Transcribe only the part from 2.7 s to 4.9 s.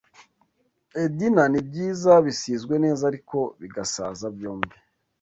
neza ariko bigasaza byombi